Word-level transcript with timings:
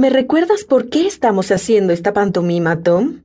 ¿Me 0.00 0.08
recuerdas 0.08 0.64
por 0.64 0.88
qué 0.88 1.06
estamos 1.06 1.50
haciendo 1.50 1.92
esta 1.92 2.14
pantomima, 2.14 2.82
Tom? 2.82 3.24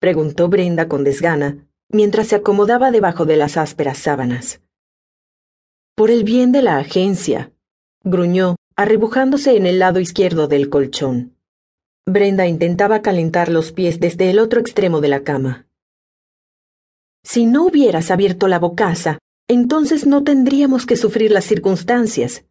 preguntó 0.00 0.48
Brenda 0.48 0.88
con 0.88 1.04
desgana, 1.04 1.68
mientras 1.90 2.28
se 2.28 2.36
acomodaba 2.36 2.90
debajo 2.90 3.26
de 3.26 3.36
las 3.36 3.58
ásperas 3.58 3.98
sábanas. 3.98 4.62
Por 5.94 6.10
el 6.10 6.24
bien 6.24 6.50
de 6.50 6.62
la 6.62 6.78
agencia, 6.78 7.52
gruñó, 8.02 8.56
arrebujándose 8.74 9.54
en 9.58 9.66
el 9.66 9.78
lado 9.78 10.00
izquierdo 10.00 10.48
del 10.48 10.70
colchón. 10.70 11.36
Brenda 12.06 12.46
intentaba 12.46 13.02
calentar 13.02 13.50
los 13.50 13.72
pies 13.72 14.00
desde 14.00 14.30
el 14.30 14.38
otro 14.38 14.60
extremo 14.60 15.02
de 15.02 15.08
la 15.08 15.24
cama. 15.24 15.66
Si 17.22 17.44
no 17.44 17.66
hubieras 17.66 18.10
abierto 18.10 18.48
la 18.48 18.58
bocaza, 18.58 19.18
entonces 19.46 20.06
no 20.06 20.24
tendríamos 20.24 20.86
que 20.86 20.96
sufrir 20.96 21.32
las 21.32 21.44
circunstancias, 21.44 22.46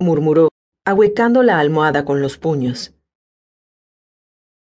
murmuró, 0.00 0.48
ahuecando 0.88 1.42
la 1.42 1.58
almohada 1.58 2.06
con 2.06 2.22
los 2.22 2.38
puños. 2.38 2.94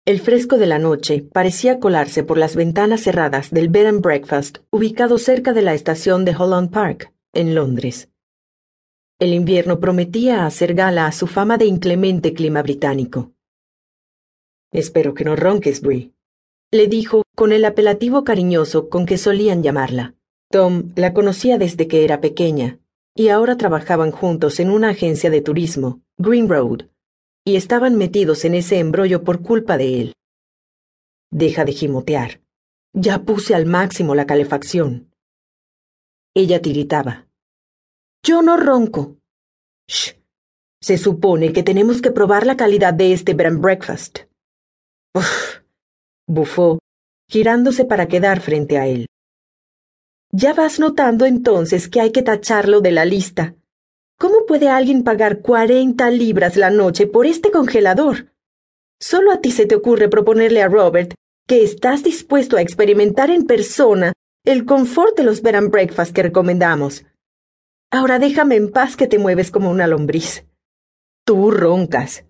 El 0.07 0.21
fresco 0.21 0.57
de 0.57 0.65
la 0.65 0.79
noche 0.79 1.21
parecía 1.21 1.79
colarse 1.79 2.25
por 2.25 2.39
las 2.39 2.57
ventanas 2.57 3.03
cerradas 3.03 3.51
del 3.51 3.69
Bed 3.69 3.87
and 3.87 4.01
Breakfast 4.01 4.59
ubicado 4.71 5.19
cerca 5.19 5.53
de 5.53 5.61
la 5.61 5.75
estación 5.75 6.25
de 6.25 6.35
Holland 6.35 6.71
Park, 6.71 7.13
en 7.35 7.55
Londres. 7.55 8.09
El 9.19 9.35
invierno 9.35 9.81
prometía 9.81 10.47
hacer 10.47 10.73
gala 10.73 11.07
a 11.07 11.13
su 11.13 11.27
fama 11.27 11.59
de 11.59 11.67
inclemente 11.67 12.33
clima 12.33 12.63
británico. 12.63 13.33
Espero 14.73 15.13
que 15.13 15.25
no 15.25 15.37
ronques, 15.37 15.83
Brie, 15.83 16.13
le 16.71 16.87
dijo 16.87 17.23
con 17.37 17.53
el 17.53 17.67
apelativo 17.67 18.25
cariñoso 18.25 18.89
con 18.89 19.05
que 19.05 19.19
solían 19.19 19.63
llamarla. 19.63 20.15
Tom 20.51 20.93
la 20.97 21.13
conocía 21.13 21.59
desde 21.59 21.87
que 21.87 22.03
era 22.03 22.23
pequeña, 22.23 22.79
y 23.17 23.29
ahora 23.29 23.57
trabajaban 23.57 24.11
juntos 24.11 24.59
en 24.61 24.71
una 24.71 24.91
agencia 24.91 25.31
de 25.31 25.41
turismo, 25.41 26.03
Green 26.19 26.49
Road, 26.49 26.89
y 27.45 27.57
estaban 27.57 27.97
metidos 27.97 28.45
en 28.45 28.55
ese 28.55 28.79
embrollo 28.79 29.23
por 29.23 29.43
culpa 29.43 29.77
de 29.77 30.01
él. 30.01 30.15
Deja 31.31 31.65
de 31.65 31.73
gimotear. 31.73 32.41
Ya 32.93 33.23
puse 33.23 33.55
al 33.55 33.67
máximo 33.67 34.15
la 34.15 34.27
calefacción. 34.27 35.11
Ella 36.35 36.63
tiritaba. 36.63 37.27
Yo 38.25 38.43
no 38.43 38.57
ronco. 38.57 39.17
Shh. 39.89 40.17
Se 40.81 40.99
supone 40.99 41.53
que 41.53 41.63
tenemos 41.63 42.03
que 42.03 42.11
probar 42.11 42.47
la 42.47 42.57
calidad 42.57 42.95
de 42.95 43.13
este 43.13 43.35
brand 43.35 43.61
breakfast. 43.61 44.21
Uf, 45.15 45.61
bufó, 46.27 46.79
girándose 47.29 47.85
para 47.85 48.07
quedar 48.07 48.41
frente 48.41 48.79
a 48.79 48.87
él. 48.87 49.07
Ya 50.37 50.53
vas 50.53 50.81
notando 50.81 51.27
entonces 51.27 51.89
que 51.89 52.01
hay 52.01 52.11
que 52.11 52.23
tacharlo 52.23 52.81
de 52.81 52.91
la 52.91 53.05
lista. 53.05 53.55
¿Cómo 54.19 54.47
puede 54.47 54.69
alguien 54.69 55.05
pagar 55.05 55.43
cuarenta 55.43 56.11
libras 56.11 56.57
la 56.57 56.71
noche 56.71 57.07
por 57.07 57.27
este 57.27 57.53
congelador? 57.53 58.33
Solo 58.99 59.31
a 59.31 59.41
ti 59.41 59.53
se 59.53 59.67
te 59.67 59.77
ocurre 59.77 60.09
proponerle 60.09 60.61
a 60.61 60.67
Robert 60.67 61.15
que 61.47 61.63
estás 61.63 62.03
dispuesto 62.03 62.57
a 62.57 62.63
experimentar 62.63 63.31
en 63.31 63.47
persona 63.47 64.13
el 64.45 64.65
confort 64.65 65.17
de 65.17 65.23
los 65.23 65.41
bed 65.41 65.69
breakfast 65.69 66.13
que 66.13 66.25
recomendamos. 66.25 67.05
Ahora 67.93 68.19
déjame 68.19 68.57
en 68.57 68.73
paz 68.73 68.97
que 68.97 69.07
te 69.07 69.21
mueves 69.21 69.53
como 69.53 69.71
una 69.71 69.87
lombriz. 69.87 70.47
Tú 71.25 71.53
roncas. 71.53 72.25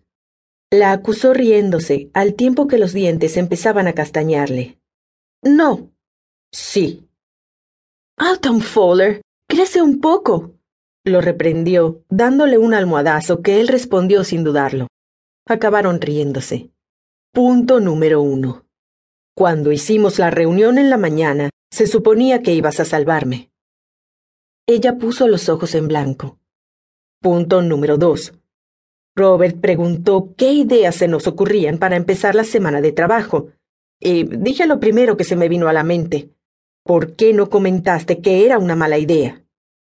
La 0.70 0.92
acusó 0.92 1.32
riéndose 1.32 2.10
al 2.12 2.34
tiempo 2.34 2.66
que 2.66 2.76
los 2.76 2.92
dientes 2.92 3.38
empezaban 3.38 3.86
a 3.86 3.94
castañarle. 3.94 4.78
No. 5.42 5.90
Sí. 6.52 7.08
Alton 8.16 8.60
Fowler, 8.60 9.22
crece 9.48 9.82
un 9.82 10.00
poco. 10.00 10.54
Lo 11.04 11.20
reprendió, 11.20 12.04
dándole 12.08 12.58
un 12.58 12.72
almohadazo 12.72 13.42
que 13.42 13.60
él 13.60 13.68
respondió 13.68 14.22
sin 14.22 14.44
dudarlo. 14.44 14.86
Acabaron 15.46 16.00
riéndose. 16.00 16.70
Punto 17.32 17.80
número 17.80 18.22
uno. 18.22 18.66
Cuando 19.36 19.72
hicimos 19.72 20.20
la 20.20 20.30
reunión 20.30 20.78
en 20.78 20.90
la 20.90 20.96
mañana, 20.96 21.50
se 21.72 21.88
suponía 21.88 22.40
que 22.40 22.54
ibas 22.54 22.78
a 22.78 22.84
salvarme. 22.84 23.50
Ella 24.66 24.96
puso 24.96 25.26
los 25.26 25.48
ojos 25.48 25.74
en 25.74 25.88
blanco. 25.88 26.38
Punto 27.20 27.62
número 27.62 27.98
dos. 27.98 28.32
Robert 29.16 29.60
preguntó 29.60 30.34
qué 30.36 30.52
ideas 30.52 30.94
se 30.94 31.08
nos 31.08 31.26
ocurrían 31.26 31.78
para 31.78 31.96
empezar 31.96 32.36
la 32.36 32.44
semana 32.44 32.80
de 32.80 32.92
trabajo. 32.92 33.48
Y 33.98 34.22
dije 34.22 34.66
lo 34.66 34.78
primero 34.78 35.16
que 35.16 35.24
se 35.24 35.34
me 35.34 35.48
vino 35.48 35.66
a 35.68 35.72
la 35.72 35.82
mente. 35.82 36.33
¿Por 36.84 37.16
qué 37.16 37.32
no 37.32 37.48
comentaste 37.48 38.20
que 38.20 38.44
era 38.44 38.58
una 38.58 38.76
mala 38.76 38.98
idea? 38.98 39.42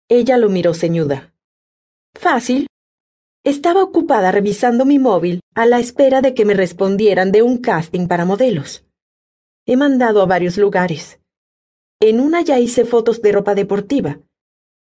Ella 0.07 0.37
lo 0.37 0.49
miró 0.49 0.75
ceñuda. 0.75 1.33
Fácil. 2.13 2.67
Estaba 3.43 3.83
ocupada 3.83 4.31
revisando 4.31 4.85
mi 4.85 4.99
móvil 4.99 5.41
a 5.55 5.65
la 5.65 5.79
espera 5.79 6.21
de 6.21 6.35
que 6.35 6.45
me 6.45 6.53
respondieran 6.53 7.31
de 7.31 7.41
un 7.41 7.57
casting 7.57 8.07
para 8.07 8.25
modelos. 8.25 8.85
He 9.65 9.77
mandado 9.77 10.21
a 10.21 10.27
varios 10.27 10.57
lugares. 10.57 11.19
En 11.99 12.19
una 12.19 12.41
ya 12.41 12.59
hice 12.59 12.85
fotos 12.85 13.19
de 13.23 13.31
ropa 13.31 13.55
deportiva, 13.55 14.19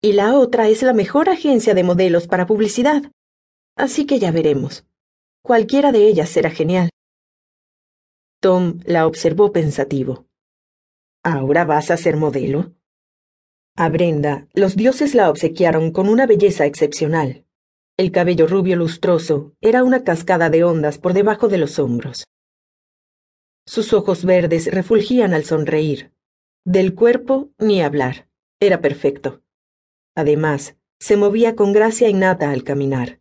y 0.03 0.15
la 0.15 0.37
otra 0.37 0.69
es 0.69 0.82
la 0.82 0.94
mejor 0.94 1.28
agencia 1.28 1.75
de 1.75 1.84
modelos 1.84 2.26
para 2.26 2.47
publicidad. 2.47 3.12
Así 3.76 4.05
que 4.05 4.19
ya 4.19 4.32
veremos. 4.32 4.84
Cualquiera 5.43 5.93
de 5.93 6.09
ellas 6.09 6.28
será 6.28 6.50
genial. 6.50 6.91
Tom 8.41 8.81
la 8.84 9.06
observó 9.06 9.53
pensativo. 9.53 10.26
¿Ahora 11.27 11.65
vas 11.65 11.91
a 11.91 11.97
ser 11.97 12.19
modelo? 12.19 12.75
A 13.77 13.89
Brenda, 13.89 14.47
los 14.53 14.77
dioses 14.77 15.15
la 15.15 15.31
obsequiaron 15.31 15.91
con 15.91 16.11
una 16.11 16.27
belleza 16.27 16.67
excepcional. 16.67 17.47
El 17.97 18.12
cabello 18.12 18.47
rubio 18.47 18.77
lustroso 18.77 19.55
era 19.62 19.85
una 19.85 20.05
cascada 20.05 20.51
de 20.51 20.65
ondas 20.65 20.99
por 20.99 21.15
debajo 21.15 21.49
de 21.49 21.57
los 21.57 21.79
hombros. 21.79 22.27
Sus 23.67 23.95
ojos 23.95 24.27
verdes 24.27 24.71
refulgían 24.71 25.33
al 25.33 25.45
sonreír. 25.45 26.12
Del 26.67 26.95
cuerpo 26.95 27.51
ni 27.59 27.81
hablar. 27.81 28.29
Era 28.61 28.83
perfecto. 28.83 29.43
Además, 30.15 30.77
se 30.99 31.17
movía 31.17 31.56
con 31.56 31.73
gracia 31.73 32.11
innata 32.11 32.51
al 32.51 32.65
caminar. 32.65 33.21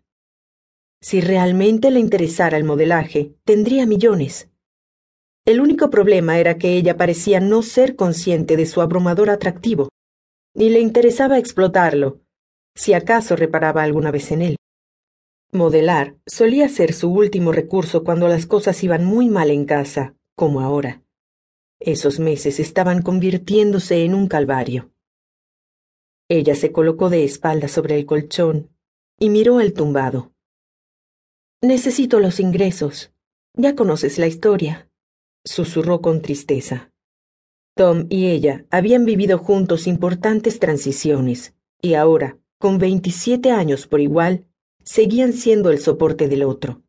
Si 1.02 1.22
realmente 1.22 1.90
le 1.90 2.02
interesara 2.02 2.58
el 2.58 2.66
modelaje, 2.66 3.34
tendría 3.46 3.86
millones. 3.86 4.50
El 5.46 5.60
único 5.60 5.90
problema 5.90 6.40
era 6.40 6.58
que 6.58 6.78
ella 6.78 6.96
parecía 6.96 7.42
no 7.42 7.64
ser 7.64 7.96
consciente 7.98 8.56
de 8.56 8.66
su 8.66 8.82
abrumador 8.82 9.30
atractivo, 9.30 9.90
ni 10.56 10.70
le 10.70 10.80
interesaba 10.80 11.38
explotarlo, 11.38 12.22
si 12.76 12.94
acaso 12.94 13.36
reparaba 13.36 13.84
alguna 13.84 14.12
vez 14.12 14.32
en 14.32 14.42
él. 14.42 14.56
Modelar 15.52 16.16
solía 16.26 16.70
ser 16.70 16.94
su 16.94 17.12
último 17.12 17.52
recurso 17.52 18.04
cuando 18.04 18.28
las 18.28 18.46
cosas 18.46 18.82
iban 18.84 19.06
muy 19.06 19.30
mal 19.30 19.52
en 19.52 19.66
casa, 19.66 20.16
como 20.36 20.62
ahora. 20.62 21.04
Esos 21.80 22.20
meses 22.20 22.60
estaban 22.62 23.02
convirtiéndose 23.02 24.06
en 24.06 24.16
un 24.16 24.28
calvario. 24.28 24.92
Ella 26.30 26.56
se 26.56 26.72
colocó 26.72 27.10
de 27.10 27.26
espaldas 27.26 27.72
sobre 27.72 27.98
el 27.98 28.06
colchón 28.06 28.70
y 29.20 29.30
miró 29.30 29.60
el 29.60 29.74
tumbado. 29.74 30.32
Necesito 31.62 32.20
los 32.20 32.40
ingresos. 32.40 33.12
Ya 33.56 33.76
conoces 33.76 34.18
la 34.18 34.26
historia, 34.26 34.90
susurró 35.46 36.02
con 36.02 36.22
tristeza. 36.22 36.92
Tom 37.76 38.06
y 38.10 38.28
ella 38.28 38.66
habían 38.70 39.06
vivido 39.06 39.38
juntos 39.38 39.88
importantes 39.88 40.60
transiciones, 40.60 41.56
y 41.82 41.96
ahora, 41.96 42.38
con 42.60 42.78
veintisiete 42.78 43.52
años 43.52 43.88
por 43.88 44.00
igual, 44.00 44.46
seguían 44.84 45.34
siendo 45.34 45.72
el 45.72 45.80
soporte 45.80 46.28
del 46.28 46.44
otro. 46.44 46.84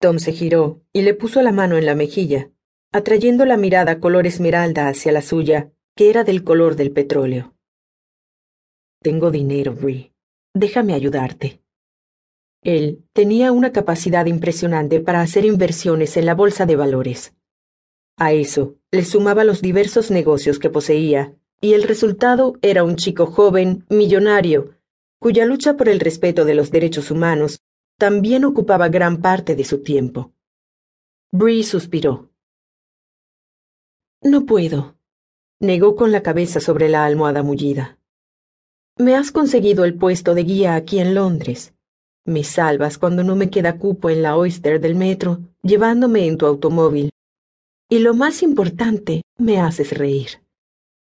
Tom 0.00 0.18
se 0.18 0.32
giró 0.32 0.82
y 0.92 1.02
le 1.02 1.14
puso 1.14 1.42
la 1.42 1.52
mano 1.52 1.76
en 1.76 1.86
la 1.86 1.94
mejilla, 1.94 2.50
atrayendo 2.92 3.44
la 3.44 3.56
mirada 3.56 4.00
color 4.00 4.26
esmeralda 4.26 4.88
hacia 4.88 5.12
la 5.12 5.22
suya, 5.22 5.72
que 5.94 6.10
era 6.10 6.24
del 6.24 6.42
color 6.42 6.76
del 6.76 6.90
petróleo. 6.90 7.54
Tengo 9.00 9.30
dinero, 9.30 9.74
Brie. 9.74 10.12
Déjame 10.54 10.94
ayudarte. 10.94 11.61
Él 12.62 13.04
tenía 13.12 13.50
una 13.50 13.72
capacidad 13.72 14.26
impresionante 14.26 15.00
para 15.00 15.20
hacer 15.20 15.44
inversiones 15.44 16.16
en 16.16 16.26
la 16.26 16.34
bolsa 16.34 16.64
de 16.64 16.76
valores. 16.76 17.34
A 18.16 18.32
eso 18.32 18.76
le 18.92 19.04
sumaba 19.04 19.42
los 19.42 19.62
diversos 19.62 20.10
negocios 20.10 20.58
que 20.58 20.70
poseía, 20.70 21.34
y 21.60 21.74
el 21.74 21.82
resultado 21.82 22.54
era 22.62 22.84
un 22.84 22.96
chico 22.96 23.26
joven, 23.26 23.84
millonario, 23.88 24.76
cuya 25.18 25.44
lucha 25.44 25.76
por 25.76 25.88
el 25.88 26.00
respeto 26.00 26.44
de 26.44 26.54
los 26.54 26.70
derechos 26.70 27.10
humanos 27.10 27.60
también 27.98 28.44
ocupaba 28.44 28.88
gran 28.88 29.20
parte 29.20 29.54
de 29.54 29.64
su 29.64 29.82
tiempo. 29.82 30.32
Bree 31.30 31.62
suspiró. 31.62 32.30
No 34.20 34.44
puedo, 34.44 34.96
negó 35.60 35.96
con 35.96 36.12
la 36.12 36.22
cabeza 36.22 36.60
sobre 36.60 36.88
la 36.88 37.04
almohada 37.04 37.42
mullida. 37.42 37.98
Me 38.98 39.14
has 39.14 39.32
conseguido 39.32 39.84
el 39.84 39.94
puesto 39.94 40.34
de 40.34 40.44
guía 40.44 40.74
aquí 40.74 40.98
en 40.98 41.14
Londres. 41.14 41.74
Me 42.24 42.44
salvas 42.44 42.98
cuando 42.98 43.24
no 43.24 43.34
me 43.34 43.50
queda 43.50 43.78
cupo 43.78 44.08
en 44.08 44.22
la 44.22 44.36
Oyster 44.36 44.80
del 44.80 44.94
metro, 44.94 45.40
llevándome 45.62 46.26
en 46.26 46.38
tu 46.38 46.46
automóvil. 46.46 47.10
Y 47.88 47.98
lo 47.98 48.14
más 48.14 48.42
importante, 48.42 49.22
me 49.38 49.60
haces 49.60 49.96
reír. 49.96 50.40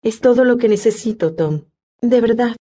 Es 0.03 0.20
todo 0.20 0.44
lo 0.44 0.58
que 0.58 0.69
necesito, 0.69 1.35
Tom. 1.35 1.62
De 2.00 2.20
verdad. 2.20 2.56